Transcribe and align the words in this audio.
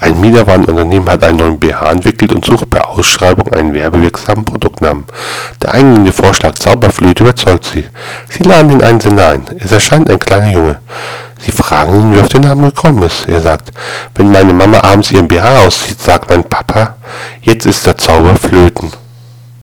Ein 0.00 0.20
Miederwarenunternehmen 0.20 1.08
hat 1.10 1.22
einen 1.24 1.38
neuen 1.38 1.58
BH 1.58 1.90
entwickelt 1.90 2.32
und 2.32 2.44
sucht 2.44 2.70
per 2.70 2.88
Ausschreibung 2.88 3.52
einen 3.52 3.74
werbewirksamen 3.74 4.44
Produktnamen. 4.44 5.04
Der 5.62 5.74
eingehende 5.74 6.12
Vorschlag 6.12 6.54
Zauberflöte 6.54 7.22
überzeugt 7.22 7.64
sie. 7.66 7.84
Sie 8.28 8.42
laden 8.42 8.70
den 8.70 8.82
Einsender 8.82 9.28
ein. 9.28 9.44
Es 9.58 9.72
erscheint 9.72 10.08
ein 10.08 10.18
kleiner 10.18 10.52
Junge. 10.52 10.80
Sie 11.38 11.52
fragen 11.52 11.94
ihn, 11.94 12.14
wie 12.14 12.20
auf 12.20 12.28
den 12.28 12.42
Namen 12.42 12.64
gekommen 12.64 13.02
ist. 13.02 13.28
Er 13.28 13.40
sagt, 13.40 13.70
wenn 14.14 14.30
meine 14.30 14.52
Mama 14.52 14.80
abends 14.82 15.10
ihren 15.10 15.28
BH 15.28 15.66
auszieht, 15.66 16.00
sagt 16.00 16.30
mein 16.30 16.44
Papa, 16.44 16.96
jetzt 17.42 17.66
ist 17.66 17.86
der 17.86 17.96
Zauber 17.96 18.36
flöten. 18.36 18.90